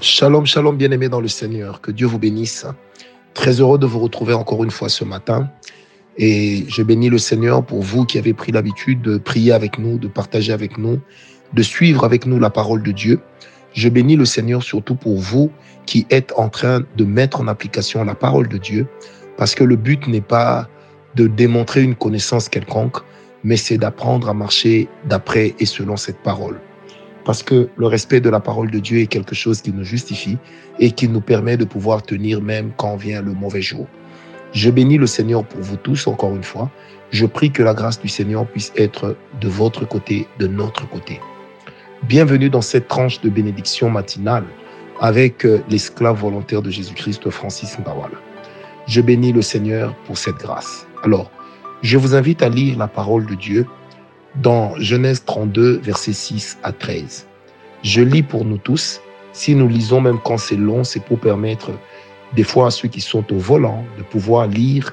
[0.00, 1.80] Shalom, shalom, bien-aimés dans le Seigneur.
[1.80, 2.66] Que Dieu vous bénisse.
[3.32, 5.48] Très heureux de vous retrouver encore une fois ce matin.
[6.18, 9.98] Et je bénis le Seigneur pour vous qui avez pris l'habitude de prier avec nous,
[9.98, 11.00] de partager avec nous,
[11.52, 13.20] de suivre avec nous la parole de Dieu.
[13.72, 15.50] Je bénis le Seigneur surtout pour vous
[15.86, 18.86] qui êtes en train de mettre en application la parole de Dieu,
[19.36, 20.68] parce que le but n'est pas
[21.14, 22.98] de démontrer une connaissance quelconque,
[23.42, 26.60] mais c'est d'apprendre à marcher d'après et selon cette parole
[27.24, 30.36] parce que le respect de la parole de Dieu est quelque chose qui nous justifie
[30.78, 33.86] et qui nous permet de pouvoir tenir même quand vient le mauvais jour.
[34.52, 36.70] Je bénis le Seigneur pour vous tous encore une fois.
[37.10, 41.20] Je prie que la grâce du Seigneur puisse être de votre côté, de notre côté.
[42.04, 44.44] Bienvenue dans cette tranche de bénédiction matinale
[45.00, 48.18] avec euh, l'esclave volontaire de Jésus-Christ, Francis Mbawala.
[48.86, 50.86] Je bénis le Seigneur pour cette grâce.
[51.02, 51.30] Alors,
[51.82, 53.66] je vous invite à lire la parole de Dieu
[54.36, 57.26] dans Genèse 32, versets 6 à 13.
[57.82, 59.00] Je lis pour nous tous.
[59.32, 61.70] Si nous lisons même quand c'est long, c'est pour permettre
[62.34, 64.92] des fois à ceux qui sont au volant de pouvoir lire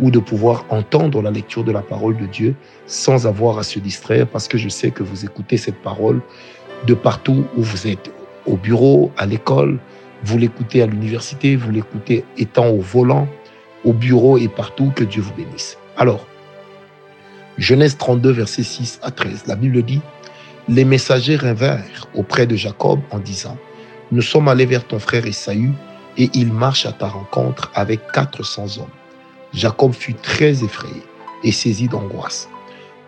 [0.00, 2.54] ou de pouvoir entendre la lecture de la parole de Dieu
[2.86, 6.20] sans avoir à se distraire parce que je sais que vous écoutez cette parole
[6.86, 8.10] de partout où vous êtes,
[8.46, 9.78] au bureau, à l'école,
[10.24, 13.28] vous l'écoutez à l'université, vous l'écoutez étant au volant,
[13.84, 15.78] au bureau et partout, que Dieu vous bénisse.
[15.96, 16.26] Alors,
[17.58, 19.44] Genèse 32, verset 6 à 13.
[19.46, 20.00] La Bible dit,
[20.68, 23.58] Les messagers revinrent auprès de Jacob en disant,
[24.10, 25.70] Nous sommes allés vers ton frère Esaü,
[26.16, 28.86] et il marche à ta rencontre avec 400 hommes.
[29.52, 31.02] Jacob fut très effrayé
[31.44, 32.48] et saisi d'angoisse.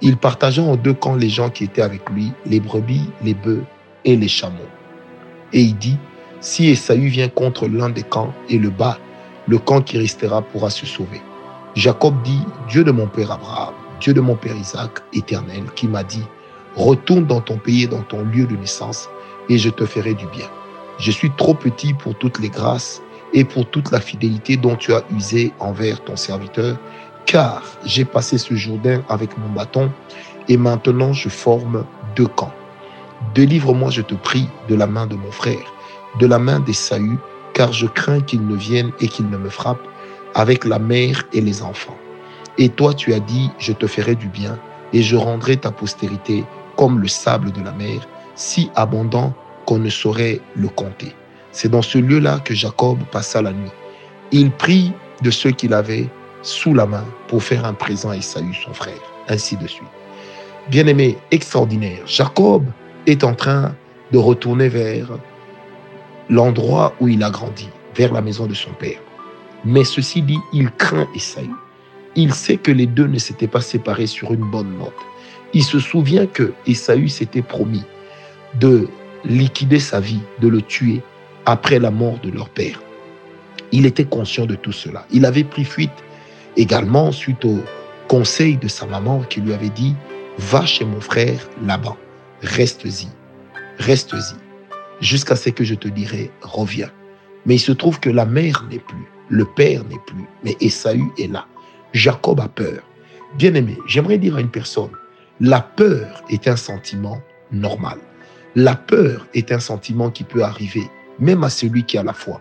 [0.03, 3.65] Il partagea en deux camps les gens qui étaient avec lui, les brebis, les bœufs
[4.05, 4.69] et les chameaux.
[5.53, 5.97] Et il dit,
[6.41, 8.99] si Esaü vient contre l'un des camps et le bat,
[9.47, 11.23] le camp qui restera pourra se sauver.
[11.75, 13.75] Jacob dit, Dieu de mon père Abraham,
[14.05, 16.25] Dieu de mon père Isaac, éternel, qui m'a dit,
[16.77, 19.09] retourne dans ton pays et dans ton lieu de naissance,
[19.49, 20.45] et je te ferai du bien.
[20.99, 23.01] Je suis trop petit pour toutes les grâces
[23.33, 26.77] et pour toute la fidélité dont tu as usé envers ton serviteur,
[27.25, 29.91] car j'ai passé ce Jourdain avec mon bâton,
[30.51, 32.53] et maintenant je forme deux camps.
[33.35, 35.73] Délivre-moi, je te prie, de la main de mon frère,
[36.21, 37.17] de la main des d'Esaü,
[37.55, 39.81] car je crains qu'il ne vienne et qu'il ne me frappe
[40.35, 41.97] avec la mère et les enfants.
[42.59, 44.59] Et toi, tu as dit, je te ferai du bien,
[44.93, 46.45] et je rendrai ta postérité
[46.77, 49.35] comme le sable de la mer, si abondant
[49.67, 51.15] qu'on ne saurait le compter.
[51.51, 53.73] C'est dans ce lieu-là que Jacob passa la nuit.
[54.31, 56.09] Il prit de ceux qu'il avait
[56.43, 59.89] sous la main pour faire un présent à Esaü, son frère, ainsi de suite.
[60.69, 62.65] Bien-aimé, extraordinaire, Jacob
[63.07, 63.75] est en train
[64.13, 65.09] de retourner vers
[66.31, 68.99] l'endroit où il a grandi, vers la maison de son père.
[69.65, 71.51] Mais ceci dit, il craint Esaü
[72.17, 74.95] il sait que les deux ne s'étaient pas séparés sur une bonne note.
[75.53, 77.85] Il se souvient que Esaü s'était promis
[78.61, 78.89] de
[79.25, 81.03] liquider sa vie, de le tuer
[81.47, 82.81] après la mort de leur père.
[83.73, 85.07] Il était conscient de tout cela.
[85.11, 85.93] Il avait pris fuite
[86.57, 87.59] également suite au
[88.09, 89.95] conseil de sa maman qui lui avait dit
[90.39, 91.97] Va chez mon frère là-bas,
[92.43, 93.09] reste-y,
[93.79, 94.35] reste-y,
[95.01, 96.91] jusqu'à ce que je te dirai Reviens.
[97.47, 101.03] Mais il se trouve que la mère n'est plus, le père n'est plus, mais Esaü
[101.19, 101.47] est là.
[101.95, 102.83] Jacob a peur.
[103.39, 104.91] Bien-aimé, j'aimerais dire à une personne,
[105.41, 107.99] la peur est un sentiment normal.
[108.57, 110.85] La peur est un sentiment qui peut arriver
[111.19, 112.41] même à celui qui a la foi.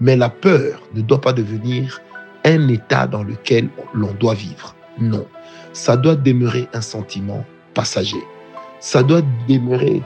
[0.00, 2.00] Mais la peur ne doit pas devenir
[2.44, 4.74] un état dans lequel l'on doit vivre.
[4.98, 5.26] Non,
[5.72, 8.22] ça doit demeurer un sentiment passager.
[8.80, 10.02] Ça doit demeurer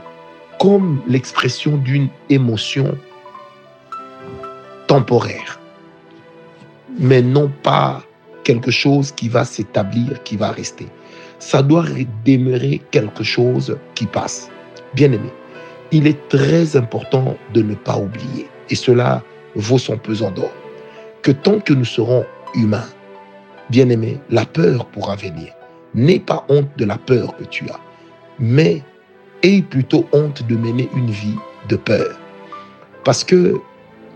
[0.59, 2.97] comme l'expression d'une émotion
[4.87, 5.59] temporaire,
[6.99, 8.06] mais non pas
[8.47, 10.87] quelque chose qui va s'établir, qui va rester.
[11.37, 11.83] Ça doit
[12.25, 14.49] demeurer quelque chose qui passe.
[14.95, 15.29] Bien aimé,
[15.91, 19.21] il est très important de ne pas oublier, et cela
[19.55, 20.53] vaut son pesant d'or,
[21.23, 22.25] que tant que nous serons
[22.55, 22.87] humains,
[23.69, 25.53] bien aimé, la peur pourra venir.
[25.93, 27.81] N'aie pas honte de la peur que tu as,
[28.39, 28.81] mais
[29.43, 31.37] aie plutôt honte de mener une vie
[31.67, 32.17] de peur.
[33.03, 33.55] Parce que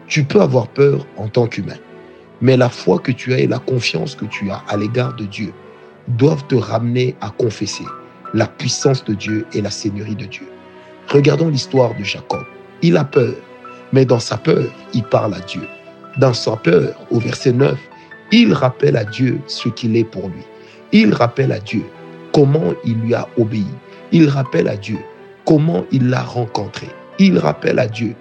[0.08, 1.80] tu peux avoir peur en tant qu'humain.
[2.42, 5.26] Mais la foi que tu as et la confiance que tu as à l'égard de
[5.26, 5.54] Dieu
[6.08, 7.86] doivent te ramener à confesser
[8.34, 10.48] la puissance de Dieu et la seigneurie de Dieu.
[11.10, 12.44] Regardons l'histoire de Jacob.
[12.82, 13.36] Il a peur,
[13.94, 15.64] mais dans sa peur, il parle à Dieu.
[16.18, 17.78] Dans sa peur, au verset 9,
[18.32, 20.44] il rappelle à Dieu ce qu'il est pour lui.
[20.92, 21.84] Il rappelle à Dieu
[22.34, 23.68] comment il lui a obéi.
[24.12, 25.00] Il rappelle à Dieu
[25.46, 26.88] comment il l'a rencontré.
[27.20, 28.16] Il rappelle à Dieu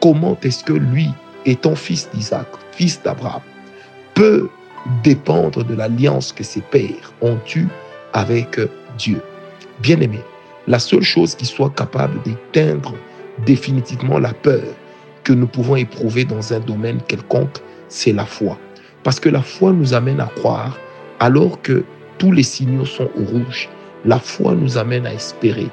[0.00, 1.08] comment est-ce que lui,
[1.44, 3.42] étant fils d'Isaac, fils d'Abraham,
[4.20, 4.50] peut
[5.02, 7.68] dépendre de l'alliance que ses pères ont eue
[8.12, 8.60] avec
[8.98, 9.22] Dieu.
[9.80, 10.20] Bien-aimé,
[10.66, 12.94] la seule chose qui soit capable d'éteindre
[13.46, 14.74] définitivement la peur
[15.24, 18.58] que nous pouvons éprouver dans un domaine quelconque, c'est la foi.
[19.04, 20.78] Parce que la foi nous amène à croire
[21.18, 21.82] alors que
[22.18, 23.70] tous les signaux sont au rouge.
[24.04, 25.68] La foi nous amène à espérer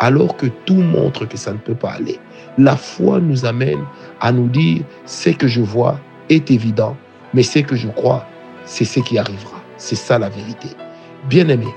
[0.00, 2.18] alors que tout montre que ça ne peut pas aller.
[2.58, 3.84] La foi nous amène
[4.20, 6.00] à nous dire, ce que je vois
[6.30, 6.96] est évident,
[7.34, 8.26] mais ce que je crois,
[8.64, 9.62] c'est ce qui arrivera.
[9.76, 10.68] C'est ça la vérité.
[11.28, 11.68] Bien-aimé,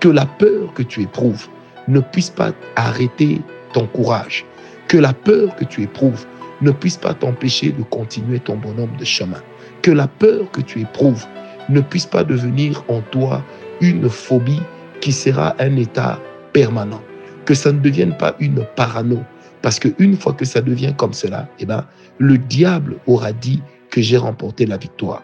[0.00, 1.48] que la peur que tu éprouves
[1.88, 3.40] ne puisse pas arrêter
[3.72, 4.44] ton courage.
[4.88, 6.26] Que la peur que tu éprouves
[6.60, 9.42] ne puisse pas t'empêcher de continuer ton bonhomme de chemin.
[9.82, 11.26] Que la peur que tu éprouves
[11.68, 13.42] ne puisse pas devenir en toi
[13.80, 14.62] une phobie
[15.00, 16.20] qui sera un état
[16.52, 17.02] permanent.
[17.44, 19.18] Que ça ne devienne pas une parano.
[19.62, 21.84] Parce qu'une fois que ça devient comme cela, eh ben,
[22.18, 23.62] le diable aura dit
[23.92, 25.22] que j'ai remporté la victoire.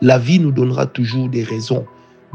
[0.00, 1.84] La vie nous donnera toujours des raisons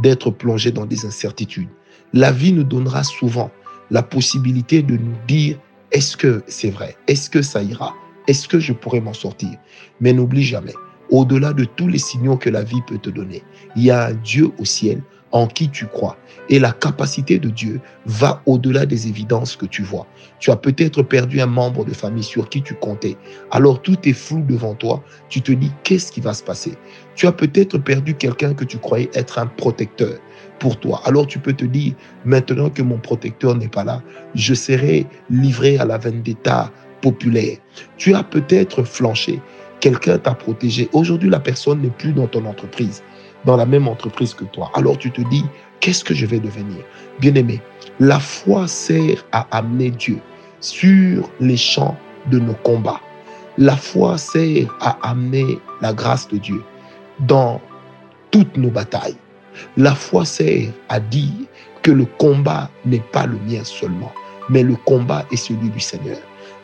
[0.04, 1.70] d'être plongés dans des incertitudes.
[2.14, 3.50] La vie nous donnera souvent
[3.90, 5.58] la possibilité de nous dire
[5.92, 6.96] est-ce que c'est vrai?
[7.08, 7.96] Est-ce que ça ira?
[8.28, 9.58] Est-ce que je pourrais m'en sortir?
[10.00, 10.74] Mais n'oublie jamais,
[11.10, 13.42] au-delà de tous les signaux que la vie peut te donner,
[13.76, 15.02] il y a un Dieu au ciel
[15.32, 16.18] en qui tu crois.
[16.50, 20.08] Et la capacité de Dieu va au-delà des évidences que tu vois.
[20.40, 23.16] Tu as peut-être perdu un membre de famille sur qui tu comptais.
[23.52, 25.04] Alors tout est flou devant toi.
[25.30, 26.74] Tu te dis, qu'est-ce qui va se passer?
[27.16, 30.18] Tu as peut-être perdu quelqu'un que tu croyais être un protecteur
[30.60, 31.02] pour toi.
[31.06, 31.94] Alors tu peux te dire,
[32.26, 34.02] maintenant que mon protecteur n'est pas là,
[34.36, 37.58] je serai livré à la vendetta populaire.
[37.98, 39.42] Tu as peut-être flanché.
[39.80, 40.90] Quelqu'un t'a protégé.
[40.94, 43.02] Aujourd'hui, la personne n'est plus dans ton entreprise
[43.46, 44.72] dans la même entreprise que toi.
[44.74, 45.44] Alors tu te dis,
[45.80, 46.84] qu'est-ce que je vais devenir?
[47.20, 47.62] Bien-aimé,
[48.00, 50.20] la foi sert à amener Dieu
[50.60, 51.98] sur les champs
[52.28, 53.02] de nos combats.
[53.58, 56.64] La foi sert à amener la grâce de Dieu
[57.20, 57.62] dans
[58.32, 59.18] toutes nos batailles.
[59.76, 61.48] La foi sert à dire
[61.82, 64.12] que le combat n'est pas le mien seulement,
[64.50, 66.18] mais le combat est celui du Seigneur.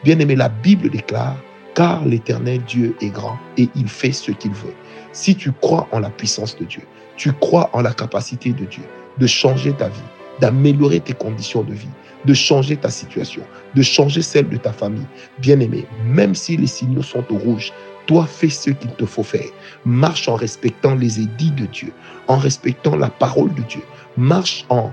[0.04, 1.36] Bien-aimé, la Bible déclare,
[1.78, 4.74] car l'Éternel Dieu est grand et il fait ce qu'il veut.
[5.12, 6.82] Si tu crois en la puissance de Dieu,
[7.18, 8.82] tu crois en la capacité de Dieu
[9.20, 10.10] de changer ta vie,
[10.42, 11.88] d'améliorer tes conditions de vie,
[12.26, 13.44] de changer ta situation,
[13.76, 15.06] de changer celle de ta famille.
[15.38, 17.72] Bien-aimé, même si les signaux sont au rouge,
[18.08, 19.50] toi fais ce qu'il te faut faire.
[19.86, 21.94] Marche en respectant les édits de Dieu,
[22.28, 23.84] en respectant la parole de Dieu.
[24.18, 24.92] Marche en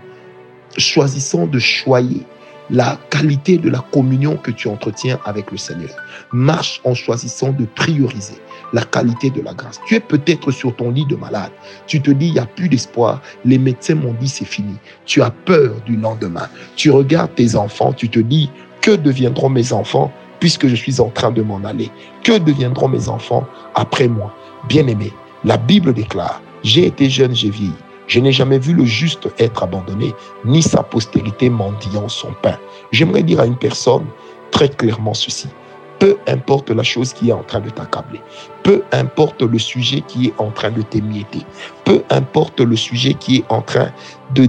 [0.77, 2.27] choisissant de choyer
[2.71, 5.91] la qualité de la communion que tu entretiens avec le Seigneur.
[6.33, 8.39] Marche en choisissant de prioriser
[8.73, 9.81] la qualité de la grâce.
[9.87, 11.53] Tu es peut-être sur ton lit de malade.
[11.87, 13.21] Tu te dis, il n'y a plus d'espoir.
[13.45, 14.77] Les médecins m'ont dit, c'est fini.
[15.05, 16.49] Tu as peur du lendemain.
[16.77, 18.51] Tu regardes tes enfants, tu te dis,
[18.81, 21.91] que deviendront mes enfants puisque je suis en train de m'en aller?
[22.23, 24.35] Que deviendront mes enfants après moi?
[24.69, 25.11] Bien-aimé,
[25.45, 27.73] la Bible déclare, j'ai été jeune, j'ai vieilli.
[28.07, 30.15] Je n'ai jamais vu le juste être abandonné,
[30.45, 32.59] ni sa postérité mendiant son pain.
[32.93, 34.07] J'aimerais dire à une personne
[34.51, 35.49] très clairement ceci
[36.05, 38.21] peu importe la chose qui est en train de t'accabler,
[38.63, 41.41] peu importe le sujet qui est en train de t'émietter,
[41.85, 43.91] peu importe le sujet qui est en train
[44.35, 44.47] de,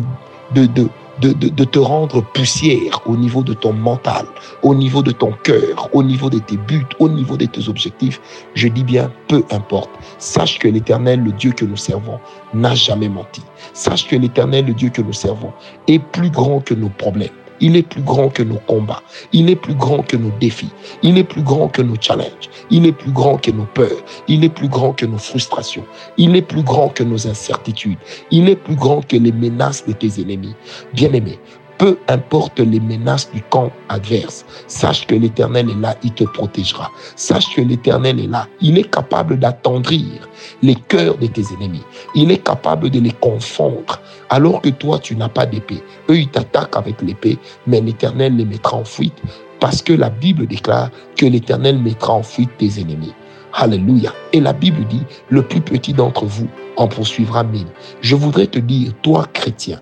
[0.53, 0.89] de, de,
[1.21, 4.25] de, te rendre poussière au niveau de ton mental,
[4.63, 8.19] au niveau de ton cœur, au niveau de tes buts, au niveau de tes objectifs,
[8.53, 9.89] je dis bien, peu importe.
[10.17, 12.19] Sache que l'Éternel, le Dieu que nous servons,
[12.53, 13.41] n'a jamais menti.
[13.73, 15.53] Sache que l'Éternel, le Dieu que nous servons,
[15.87, 17.29] est plus grand que nos problèmes.
[17.61, 19.01] Il est plus grand que nos combats.
[19.33, 20.71] Il est plus grand que nos défis.
[21.03, 22.49] Il est plus grand que nos challenges.
[22.69, 24.03] Il est plus grand que nos peurs.
[24.27, 25.85] Il est plus grand que nos frustrations.
[26.17, 27.97] Il est plus grand que nos incertitudes.
[28.31, 30.55] Il est plus grand que les menaces de tes ennemis.
[30.93, 31.39] Bien-aimé,
[31.77, 36.91] peu importe les menaces du camp adverse, sache que l'Éternel est là, il te protégera.
[37.15, 40.29] Sache que l'Éternel est là, il est capable d'attendrir
[40.61, 41.83] les cœurs de tes ennemis.
[42.15, 44.01] Il est capable de les confondre.
[44.29, 45.83] Alors que toi, tu n'as pas d'épée.
[46.09, 49.21] Eux, ils t'attaquent avec l'épée, mais l'Éternel les mettra en fuite
[49.59, 53.13] parce que la Bible déclare que l'Éternel mettra en fuite tes ennemis.
[53.53, 54.13] Alléluia.
[54.33, 57.67] Et la Bible dit, le plus petit d'entre vous en poursuivra mille.
[58.01, 59.79] Je voudrais te dire, toi chrétien,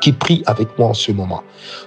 [0.00, 1.42] qui prie avec moi en ce moment.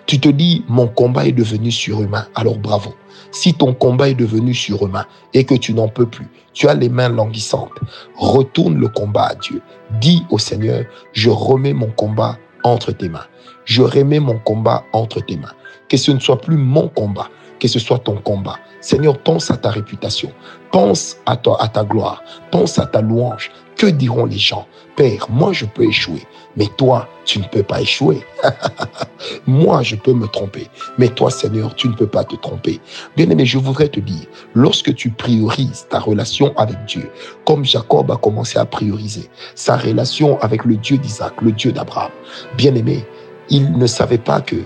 [0.06, 2.94] Tu te dis, mon combat est devenu surhumain, alors bravo.
[3.32, 6.90] Si ton combat est devenu surhumain et que tu n'en peux plus, tu as les
[6.90, 7.78] mains languissantes,
[8.18, 9.62] retourne le combat à Dieu.
[10.02, 13.26] Dis au Seigneur, je remets mon combat entre tes mains.
[13.66, 15.54] Je remets mon combat entre tes mains.
[15.90, 17.30] Que ce ne soit plus mon combat,
[17.60, 18.56] que ce soit ton combat.
[18.82, 20.32] Seigneur, pense à ta réputation,
[20.72, 23.52] pense à, ta gloire, pense à ta louange.
[23.80, 24.68] Que diront les gens?
[24.98, 28.22] Père, moi je peux échouer, mais toi, tu ne peux pas échouer.
[29.48, 30.68] moi, je peux me tromper,
[30.98, 32.82] mais toi, Seigneur, tu ne peux pas te tromper.
[33.16, 37.10] Bien-aimé, je voudrais te dire, lorsque tu priorises ta relation avec Dieu,
[37.46, 42.12] comme Jacob a commencé à prioriser sa relation avec le Dieu d'Isaac, le Dieu d'Abraham,
[42.58, 43.06] bien-aimé,
[43.50, 44.58] il ne savait pas que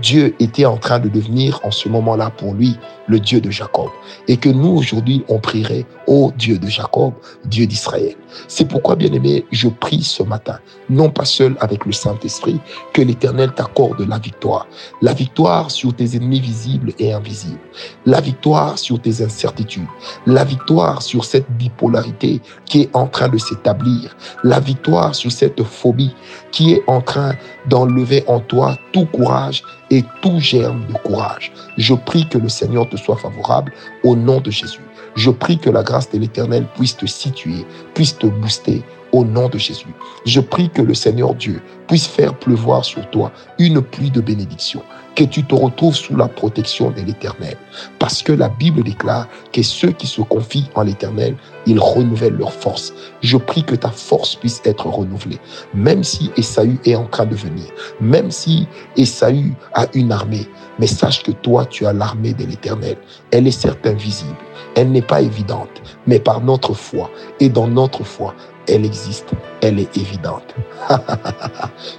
[0.00, 2.78] Dieu était en train de devenir en ce moment-là pour lui
[3.10, 3.90] le Dieu de Jacob.
[4.28, 7.14] Et que nous, aujourd'hui, on prierait au Dieu de Jacob,
[7.44, 8.14] Dieu d'Israël.
[8.46, 12.60] C'est pourquoi, bien aimé, je prie ce matin, non pas seul avec le Saint-Esprit,
[12.92, 14.68] que l'Éternel t'accorde la victoire.
[15.02, 17.58] La victoire sur tes ennemis visibles et invisibles.
[18.06, 19.88] La victoire sur tes incertitudes.
[20.26, 24.16] La victoire sur cette bipolarité qui est en train de s'établir.
[24.44, 26.14] La victoire sur cette phobie
[26.52, 27.34] qui est en train
[27.68, 31.52] d'enlever en toi tout courage et tout germe de courage.
[31.76, 33.72] Je prie que le Seigneur te soit favorable
[34.04, 34.80] au nom de Jésus.
[35.16, 38.82] Je prie que la grâce de l'Éternel puisse te situer, puisse te booster
[39.12, 39.92] au nom de Jésus.
[40.24, 44.82] Je prie que le Seigneur Dieu puisse faire pleuvoir sur toi une pluie de bénédiction,
[45.14, 47.56] que tu te retrouves sous la protection de l'Éternel.
[47.98, 51.36] Parce que la Bible déclare que ceux qui se confient en l'Éternel,
[51.66, 52.94] ils renouvellent leur force.
[53.20, 55.38] Je prie que ta force puisse être renouvelée.
[55.74, 57.66] Même si Esaü est en train de venir,
[58.00, 60.48] même si Esaü a une armée,
[60.78, 62.96] mais sache que toi, tu as l'armée de l'Éternel.
[63.30, 64.36] Elle est certes invisible,
[64.74, 68.34] elle n'est pas évidente, mais par notre foi et dans notre foi,
[68.68, 69.30] elle existe,
[69.62, 70.54] elle est évidente.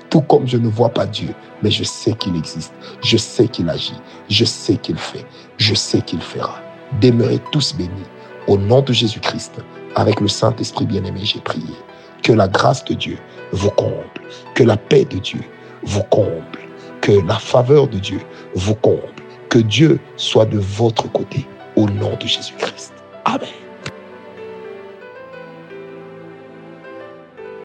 [0.09, 1.29] Tout comme je ne vois pas Dieu,
[1.61, 3.99] mais je sais qu'il existe, je sais qu'il agit,
[4.29, 5.25] je sais qu'il fait,
[5.57, 6.59] je sais qu'il fera.
[6.99, 7.89] Demeurez tous bénis.
[8.47, 9.61] Au nom de Jésus-Christ,
[9.95, 11.75] avec le Saint-Esprit bien-aimé, j'ai prié.
[12.23, 13.17] Que la grâce de Dieu
[13.51, 14.21] vous comble,
[14.55, 15.41] que la paix de Dieu
[15.83, 16.59] vous comble,
[17.01, 18.19] que la faveur de Dieu
[18.55, 18.99] vous comble,
[19.49, 22.93] que Dieu soit de votre côté, au nom de Jésus-Christ.
[23.25, 23.70] Amen.